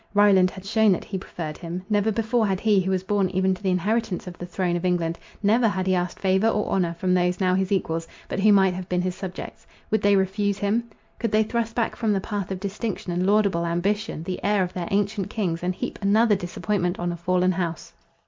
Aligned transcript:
Ryland 0.15 0.49
had 0.49 0.65
shewn 0.65 0.91
that 0.93 1.03
he 1.03 1.19
preferred 1.19 1.59
him. 1.59 1.83
Never 1.87 2.11
before 2.11 2.47
had 2.47 2.59
he, 2.59 2.81
who 2.81 2.89
was 2.89 3.03
born 3.03 3.29
even 3.29 3.53
to 3.53 3.61
the 3.61 3.69
inheritance 3.69 4.25
of 4.25 4.35
the 4.39 4.47
throne 4.47 4.75
of 4.75 4.83
England, 4.83 5.19
never 5.43 5.67
had 5.67 5.85
he 5.85 5.93
asked 5.93 6.17
favour 6.19 6.47
or 6.49 6.65
honour 6.71 6.95
from 6.95 7.13
those 7.13 7.39
now 7.39 7.53
his 7.53 7.71
equals, 7.71 8.07
but 8.27 8.39
who 8.39 8.51
might 8.51 8.73
have 8.73 8.89
been 8.89 9.03
his 9.03 9.13
subjects. 9.13 9.67
Would 9.91 10.01
they 10.01 10.15
refuse 10.15 10.57
him? 10.57 10.85
Could 11.19 11.31
they 11.31 11.43
thrust 11.43 11.75
back 11.75 11.95
from 11.95 12.13
the 12.13 12.19
path 12.19 12.49
of 12.49 12.59
distinction 12.59 13.11
and 13.13 13.27
laudable 13.27 13.63
ambition, 13.63 14.23
the 14.23 14.43
heir 14.43 14.63
of 14.63 14.73
their 14.73 14.87
ancient 14.89 15.29
kings, 15.29 15.61
and 15.61 15.75
heap 15.75 15.99
another 16.01 16.35
disappointment 16.35 16.97
on 16.97 17.11
a 17.11 17.15
fallen 17.15 17.51
house. 17.51 17.93